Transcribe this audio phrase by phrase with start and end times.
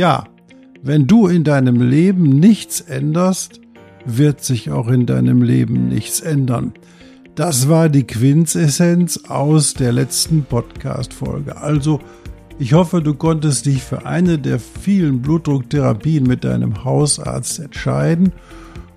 [0.00, 0.24] Ja,
[0.82, 3.60] wenn du in deinem Leben nichts änderst,
[4.06, 6.72] wird sich auch in deinem Leben nichts ändern.
[7.34, 11.58] Das war die Quintessenz aus der letzten Podcast-Folge.
[11.58, 12.00] Also,
[12.58, 18.32] ich hoffe, du konntest dich für eine der vielen Blutdrucktherapien mit deinem Hausarzt entscheiden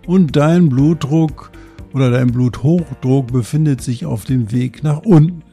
[0.07, 1.51] und dein Blutdruck
[1.93, 5.43] oder dein Bluthochdruck befindet sich auf dem Weg nach unten.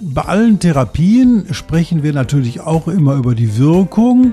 [0.00, 4.32] Bei allen Therapien sprechen wir natürlich auch immer über die Wirkung.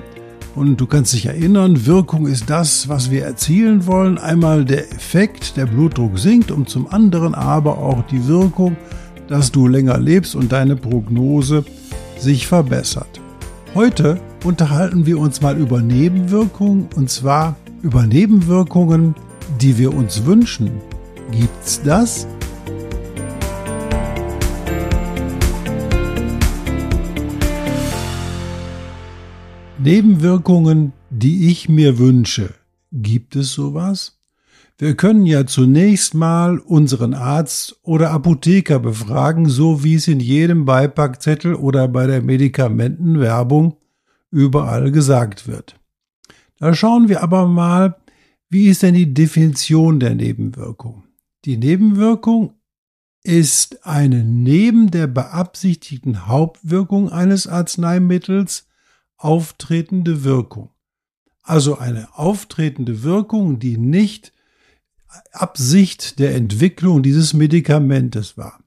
[0.54, 4.16] Und du kannst dich erinnern, Wirkung ist das, was wir erzielen wollen.
[4.16, 8.76] Einmal der Effekt, der Blutdruck sinkt und zum anderen aber auch die Wirkung,
[9.26, 11.64] dass du länger lebst und deine Prognose
[12.16, 13.20] sich verbessert.
[13.74, 19.16] Heute unterhalten wir uns mal über Nebenwirkungen und zwar über Nebenwirkungen,
[19.60, 20.70] die wir uns wünschen.
[21.32, 22.28] Gibt's das?
[29.86, 32.52] Nebenwirkungen, die ich mir wünsche.
[32.90, 34.18] Gibt es sowas?
[34.78, 40.64] Wir können ja zunächst mal unseren Arzt oder Apotheker befragen, so wie es in jedem
[40.64, 43.76] Beipackzettel oder bei der Medikamentenwerbung
[44.32, 45.78] überall gesagt wird.
[46.58, 47.94] Da schauen wir aber mal,
[48.50, 51.04] wie ist denn die Definition der Nebenwirkung?
[51.44, 52.54] Die Nebenwirkung
[53.22, 58.66] ist eine neben der beabsichtigten Hauptwirkung eines Arzneimittels
[59.16, 60.70] auftretende Wirkung.
[61.42, 64.32] Also eine auftretende Wirkung, die nicht
[65.32, 68.60] Absicht der Entwicklung dieses Medikamentes war.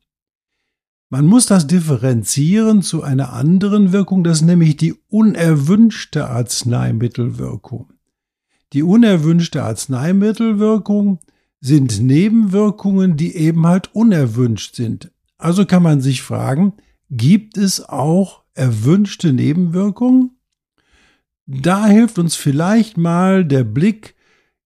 [1.09, 7.91] Man muss das differenzieren zu einer anderen Wirkung, das ist nämlich die unerwünschte Arzneimittelwirkung.
[8.73, 11.19] Die unerwünschte Arzneimittelwirkung
[11.59, 15.11] sind Nebenwirkungen, die eben halt unerwünscht sind.
[15.39, 16.73] Also kann man sich fragen,
[17.09, 20.38] gibt es auch erwünschte Nebenwirkungen?
[21.51, 24.13] Da hilft uns vielleicht mal der Blick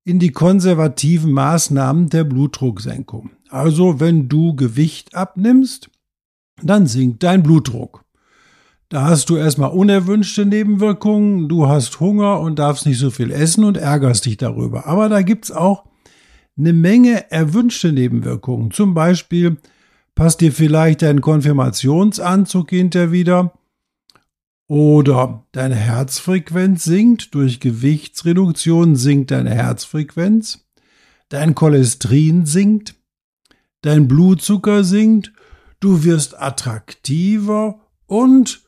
[0.03, 3.31] in die konservativen Maßnahmen der Blutdrucksenkung.
[3.49, 5.89] Also wenn du Gewicht abnimmst,
[6.61, 8.03] dann sinkt dein Blutdruck.
[8.89, 13.63] Da hast du erstmal unerwünschte Nebenwirkungen, du hast Hunger und darfst nicht so viel essen
[13.63, 14.85] und ärgerst dich darüber.
[14.85, 15.85] Aber da gibt's auch
[16.57, 18.71] eine Menge erwünschte Nebenwirkungen.
[18.71, 19.55] Zum Beispiel
[20.15, 23.53] passt dir vielleicht dein Konfirmationsanzug hinter wieder
[24.73, 30.65] oder deine Herzfrequenz sinkt, durch Gewichtsreduktion sinkt deine Herzfrequenz,
[31.29, 32.95] dein Cholesterin sinkt,
[33.81, 35.31] dein Blutzucker sinkt,
[35.79, 38.63] du wirst attraktiver und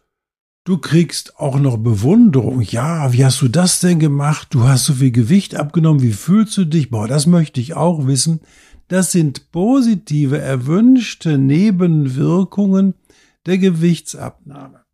[0.64, 2.62] du kriegst auch noch Bewunderung.
[2.62, 4.50] Ja, wie hast du das denn gemacht?
[4.52, 6.92] Du hast so viel Gewicht abgenommen, wie fühlst du dich?
[6.92, 8.42] Boah, das möchte ich auch wissen.
[8.90, 12.94] Das sind positive, erwünschte Nebenwirkungen
[13.48, 14.84] der Gewichtsabnahme.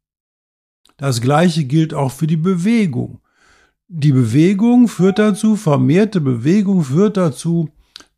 [1.02, 3.22] Das gleiche gilt auch für die Bewegung.
[3.88, 7.70] Die Bewegung führt dazu, vermehrte Bewegung führt dazu,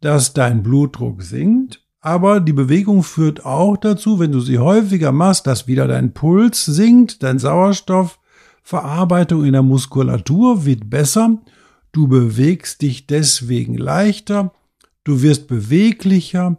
[0.02, 1.82] dass dein Blutdruck sinkt.
[2.02, 6.66] Aber die Bewegung führt auch dazu, wenn du sie häufiger machst, dass wieder dein Puls
[6.66, 11.38] sinkt, dein Sauerstoffverarbeitung in der Muskulatur wird besser.
[11.94, 14.52] Du bewegst dich deswegen leichter,
[15.06, 16.58] du wirst beweglicher,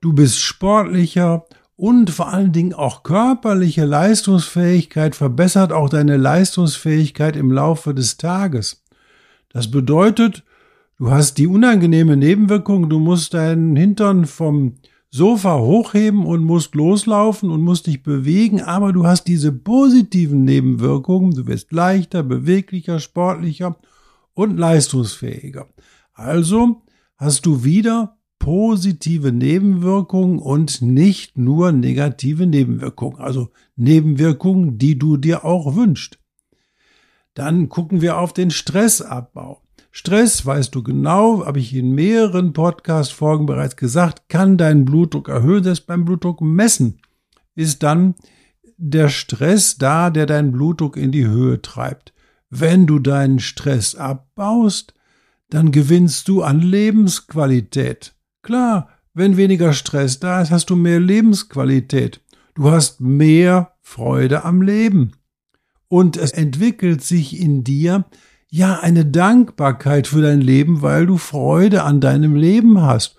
[0.00, 1.44] du bist sportlicher
[1.76, 8.82] und vor allen Dingen auch körperliche Leistungsfähigkeit verbessert auch deine Leistungsfähigkeit im Laufe des Tages.
[9.50, 10.42] Das bedeutet,
[10.98, 14.76] du hast die unangenehme Nebenwirkung, du musst deinen Hintern vom
[15.10, 21.32] Sofa hochheben und musst loslaufen und musst dich bewegen, aber du hast diese positiven Nebenwirkungen,
[21.32, 23.76] du wirst leichter, beweglicher, sportlicher
[24.34, 25.68] und leistungsfähiger.
[26.12, 26.82] Also
[27.16, 28.16] hast du wieder
[28.46, 33.18] positive Nebenwirkungen und nicht nur negative Nebenwirkungen.
[33.18, 36.20] Also Nebenwirkungen, die du dir auch wünschst.
[37.34, 39.62] Dann gucken wir auf den Stressabbau.
[39.90, 45.64] Stress, weißt du genau, habe ich in mehreren Podcast-Folgen bereits gesagt, kann deinen Blutdruck erhöhen.
[45.64, 47.00] Selbst beim Blutdruck messen
[47.56, 48.14] ist dann
[48.76, 52.14] der Stress da, der deinen Blutdruck in die Höhe treibt.
[52.48, 54.94] Wenn du deinen Stress abbaust,
[55.50, 58.15] dann gewinnst du an Lebensqualität.
[58.46, 62.20] Klar, wenn weniger Stress da ist, hast du mehr Lebensqualität.
[62.54, 65.14] Du hast mehr Freude am Leben.
[65.88, 68.04] Und es entwickelt sich in dir
[68.48, 73.16] ja eine Dankbarkeit für dein Leben, weil du Freude an deinem Leben hast.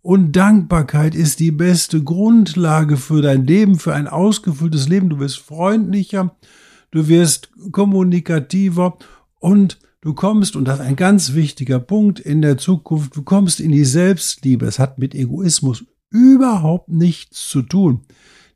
[0.00, 5.10] Und Dankbarkeit ist die beste Grundlage für dein Leben, für ein ausgefülltes Leben.
[5.10, 6.34] Du wirst freundlicher,
[6.90, 8.96] du wirst kommunikativer
[9.40, 13.60] und du kommst, und das ist ein ganz wichtiger Punkt in der Zukunft, du kommst
[13.60, 14.66] in die Selbstliebe.
[14.66, 18.02] Es hat mit Egoismus überhaupt nichts zu tun.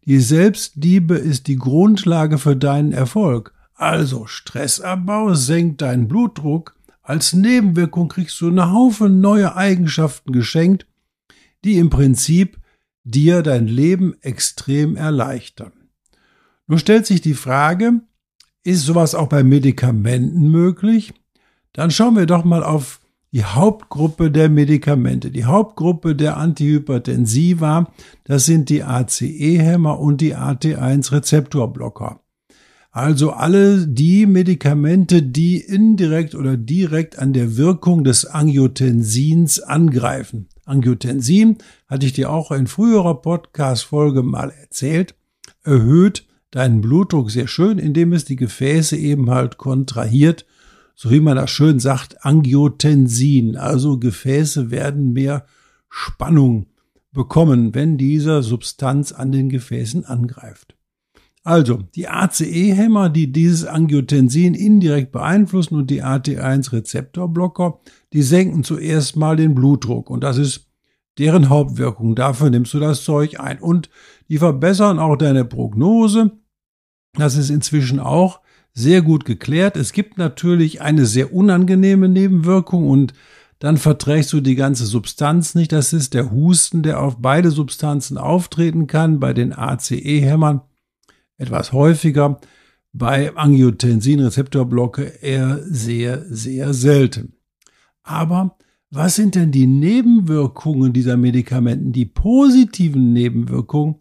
[0.06, 3.55] Die Selbstliebe ist die Grundlage für deinen Erfolg.
[3.75, 6.76] Also Stressabbau senkt deinen Blutdruck.
[7.02, 10.87] Als Nebenwirkung kriegst du eine Haufen neue Eigenschaften geschenkt,
[11.64, 12.58] die im Prinzip
[13.05, 15.73] dir dein Leben extrem erleichtern.
[16.67, 18.00] Nun stellt sich die Frage,
[18.62, 21.12] ist sowas auch bei Medikamenten möglich?
[21.75, 23.00] Dann schauen wir doch mal auf
[23.32, 25.32] die Hauptgruppe der Medikamente.
[25.32, 27.93] Die Hauptgruppe der Antihypertensiva,
[28.23, 32.21] das sind die ACE-Hämmer und die AT1-Rezeptorblocker.
[32.93, 40.49] Also alle die Medikamente, die indirekt oder direkt an der Wirkung des Angiotensins angreifen.
[40.65, 45.17] Angiotensin, hatte ich dir auch in früherer Podcast-Folge mal erzählt,
[45.65, 50.47] erhöht deinen Blutdruck sehr schön, indem es die Gefäße eben halt kontrahiert,
[50.94, 53.56] so wie man das schön sagt, Angiotensin.
[53.56, 55.44] Also Gefäße werden mehr
[55.88, 56.67] Spannung
[57.12, 60.76] bekommen, wenn dieser Substanz an den Gefäßen angreift.
[61.46, 67.81] Also, die ACE-Hämmer, die dieses Angiotensin indirekt beeinflussen und die AT1-Rezeptorblocker,
[68.14, 70.70] die senken zuerst mal den Blutdruck und das ist
[71.19, 72.14] deren Hauptwirkung.
[72.14, 73.90] Dafür nimmst du das Zeug ein und
[74.29, 76.32] die verbessern auch deine Prognose.
[77.12, 78.40] Das ist inzwischen auch
[78.75, 79.76] sehr gut geklärt.
[79.76, 83.15] Es gibt natürlich eine sehr unangenehme Nebenwirkung und
[83.61, 85.73] dann verträgst du die ganze Substanz nicht.
[85.73, 90.61] Das ist der Husten, der auf beide Substanzen auftreten kann bei den ACE-Hämmern
[91.38, 92.41] etwas häufiger,
[92.93, 97.35] bei Angiotensin-Rezeptorblocke eher sehr, sehr selten.
[98.03, 98.56] Aber
[98.91, 103.97] was sind denn die Nebenwirkungen dieser Medikamenten, die positiven Nebenwirkungen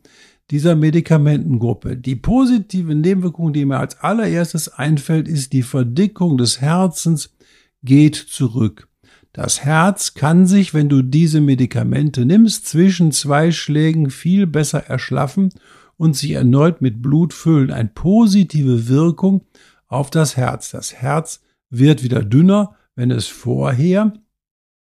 [0.51, 1.97] dieser Medikamentengruppe?
[1.97, 7.35] Die positiven Nebenwirkungen, die mir als allererstes einfällt, ist die Verdickung des Herzens
[7.83, 8.87] geht zurück.
[9.33, 15.49] Das Herz kann sich, wenn du diese Medikamente nimmst, zwischen zwei Schlägen viel besser erschlaffen
[15.97, 17.71] und sich erneut mit Blut füllen.
[17.71, 19.41] Eine positive Wirkung
[19.87, 20.69] auf das Herz.
[20.69, 21.41] Das Herz
[21.71, 24.13] wird wieder dünner, wenn es vorher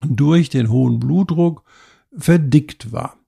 [0.06, 1.64] durch den hohen Blutdruck
[2.18, 3.19] verdickt war.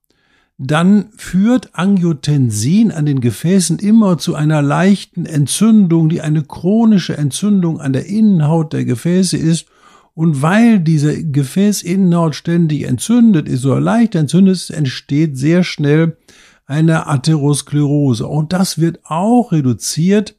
[0.64, 7.80] Dann führt Angiotensin an den Gefäßen immer zu einer leichten Entzündung, die eine chronische Entzündung
[7.80, 9.66] an der Innenhaut der Gefäße ist.
[10.14, 16.16] Und weil diese Gefäßinnenhaut ständig entzündet ist oder leicht entzündet ist, entsteht sehr schnell
[16.64, 18.28] eine Atherosklerose.
[18.28, 20.36] Und das wird auch reduziert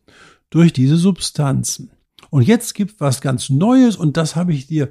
[0.49, 1.91] durch diese Substanzen.
[2.29, 4.89] Und jetzt gibt was ganz Neues und das habe ich dir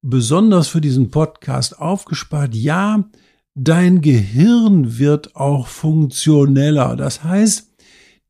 [0.00, 2.54] besonders für diesen Podcast aufgespart.
[2.54, 3.04] Ja,
[3.56, 6.94] dein Gehirn wird auch funktioneller.
[6.94, 7.72] Das heißt,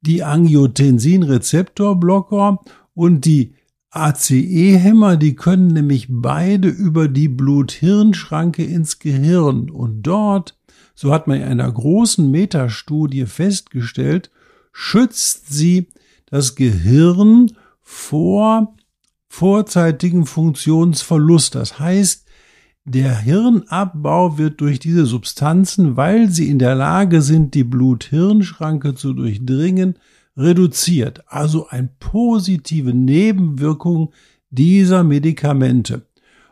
[0.00, 2.61] die Angiotensin-Rezeptorblocker
[2.94, 3.52] und die
[3.90, 10.56] ACE-Hämmer, die können nämlich beide über die Blut-Hirn-Schranke ins Gehirn und dort
[10.96, 14.31] so hat man in einer großen Metastudie festgestellt,
[14.72, 15.88] schützt sie
[16.25, 17.52] das Gehirn
[17.82, 18.75] vor
[19.29, 21.55] vorzeitigen Funktionsverlust.
[21.55, 22.26] Das heißt,
[22.86, 29.12] der Hirnabbau wird durch diese Substanzen, weil sie in der Lage sind, die Blut-Hirn-Schranke zu
[29.12, 29.98] durchdringen,
[30.36, 31.24] reduziert.
[31.26, 34.12] Also eine positive Nebenwirkung
[34.50, 36.06] dieser Medikamente.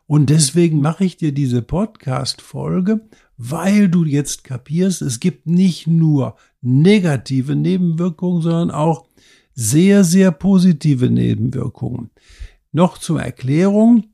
[0.06, 3.02] Und deswegen mache ich dir diese Podcast-Folge,
[3.36, 9.06] weil du jetzt kapierst, es gibt nicht nur negative Nebenwirkungen, sondern auch
[9.54, 12.10] sehr, sehr positive Nebenwirkungen.
[12.72, 14.04] Noch zur Erklärung.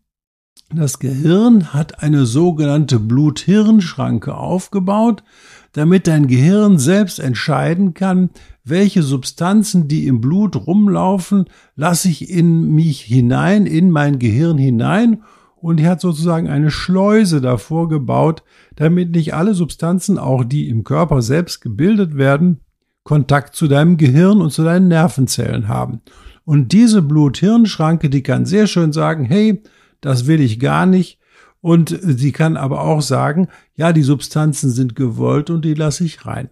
[0.72, 5.24] Das Gehirn hat eine sogenannte Blut-Hirn-Schranke aufgebaut,
[5.72, 8.30] damit dein Gehirn selbst entscheiden kann,
[8.62, 15.22] welche Substanzen, die im Blut rumlaufen, lasse ich in mich hinein, in mein Gehirn hinein
[15.60, 18.42] und er hat sozusagen eine Schleuse davor gebaut,
[18.76, 22.60] damit nicht alle Substanzen, auch die im Körper selbst gebildet werden,
[23.02, 26.00] Kontakt zu deinem Gehirn und zu deinen Nervenzellen haben.
[26.44, 29.62] Und diese Blut-Hirn-Schranke, die kann sehr schön sagen, hey,
[30.00, 31.18] das will ich gar nicht.
[31.60, 36.24] Und sie kann aber auch sagen, ja, die Substanzen sind gewollt und die lasse ich
[36.24, 36.48] rein.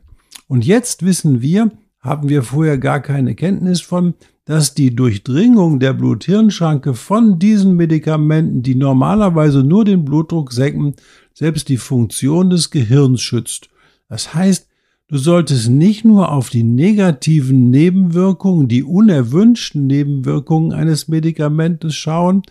[0.48, 4.14] Und jetzt wissen wir, haben wir vorher gar keine Kenntnis von,
[4.44, 10.94] dass die Durchdringung der Blut-Hirn-Schranke von diesen Medikamenten, die normalerweise nur den Blutdruck senken,
[11.34, 13.68] selbst die Funktion des Gehirns schützt.
[14.08, 14.68] Das heißt,
[15.10, 22.42] Du solltest nicht nur auf die negativen Nebenwirkungen, die unerwünschten Nebenwirkungen eines Medikamentes schauen,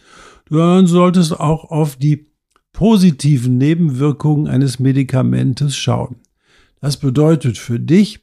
[0.49, 2.27] sondern solltest auch auf die
[2.73, 6.17] positiven Nebenwirkungen eines Medikamentes schauen.
[6.79, 8.19] Das bedeutet für dich,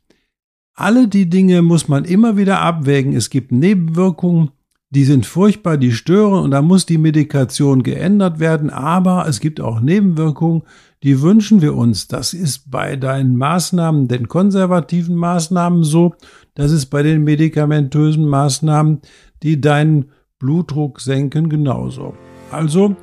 [0.75, 3.15] alle die Dinge muss man immer wieder abwägen.
[3.15, 4.51] Es gibt Nebenwirkungen,
[4.91, 9.61] die sind furchtbar, die stören und da muss die Medikation geändert werden, aber es gibt
[9.61, 10.63] auch Nebenwirkungen,
[11.03, 12.07] die wünschen wir uns.
[12.07, 16.15] Das ist bei deinen Maßnahmen, den konservativen Maßnahmen so,
[16.55, 19.01] das ist bei den medikamentösen Maßnahmen,
[19.43, 20.13] die deinen
[20.45, 22.13] Blutdruck senken, genauso.
[22.51, 22.97] Also,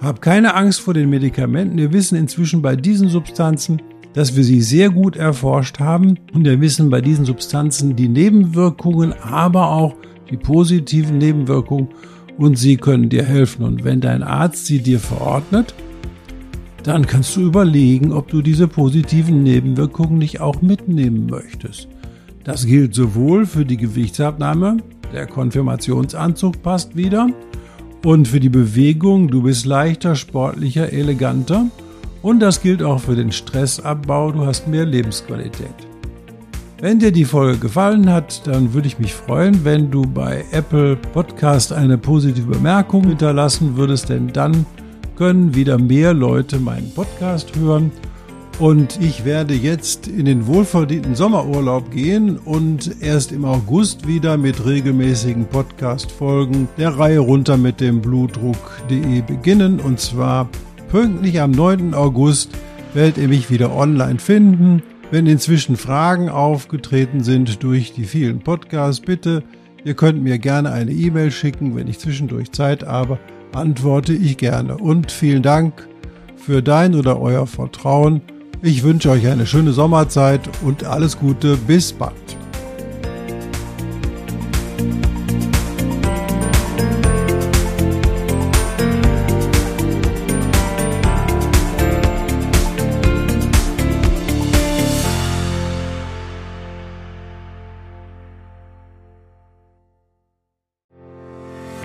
[0.00, 1.76] hab keine Angst vor den Medikamenten.
[1.76, 3.82] Wir wissen inzwischen bei diesen Substanzen,
[4.12, 9.12] dass wir sie sehr gut erforscht haben und wir wissen bei diesen Substanzen die Nebenwirkungen,
[9.12, 9.96] aber auch
[10.30, 11.88] die positiven Nebenwirkungen
[12.38, 13.64] und sie können dir helfen.
[13.64, 15.74] Und wenn dein Arzt sie dir verordnet,
[16.84, 21.88] dann kannst du überlegen, ob du diese positiven Nebenwirkungen nicht auch mitnehmen möchtest.
[22.44, 24.76] Das gilt sowohl für die Gewichtsabnahme,
[25.12, 27.28] der Konfirmationsanzug passt wieder,
[28.04, 31.66] und für die Bewegung, du bist leichter, sportlicher, eleganter.
[32.20, 35.74] Und das gilt auch für den Stressabbau, du hast mehr Lebensqualität.
[36.80, 40.96] Wenn dir die Folge gefallen hat, dann würde ich mich freuen, wenn du bei Apple
[40.96, 44.66] Podcast eine positive Bemerkung hinterlassen würdest, denn dann
[45.16, 47.90] können wieder mehr Leute meinen Podcast hören.
[48.58, 54.64] Und ich werde jetzt in den wohlverdienten Sommerurlaub gehen und erst im August wieder mit
[54.64, 59.80] regelmäßigen Podcast-Folgen der Reihe runter mit dem Blutdruck.de beginnen.
[59.80, 60.48] Und zwar
[60.88, 61.94] pünktlich am 9.
[61.94, 62.50] August
[62.94, 64.82] werdet ihr mich wieder online finden.
[65.10, 69.42] Wenn inzwischen Fragen aufgetreten sind durch die vielen Podcasts, bitte,
[69.84, 73.18] ihr könnt mir gerne eine E-Mail schicken, wenn ich zwischendurch Zeit habe
[73.54, 74.76] antworte ich gerne.
[74.76, 75.88] Und vielen Dank
[76.36, 78.22] für dein oder euer Vertrauen.
[78.66, 81.58] Ich wünsche euch eine schöne Sommerzeit und alles Gute.
[81.58, 82.14] Bis bald.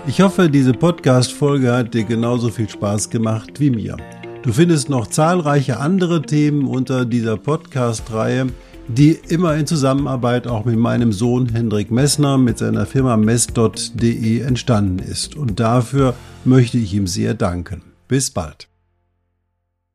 [0.07, 3.97] Ich hoffe, diese Podcast-Folge hat dir genauso viel Spaß gemacht wie mir.
[4.41, 8.47] Du findest noch zahlreiche andere Themen unter dieser Podcast-Reihe,
[8.87, 14.99] die immer in Zusammenarbeit auch mit meinem Sohn Hendrik Messner mit seiner Firma mess.de entstanden
[14.99, 15.35] ist.
[15.35, 16.15] Und dafür
[16.45, 17.81] möchte ich ihm sehr danken.
[18.07, 18.69] Bis bald.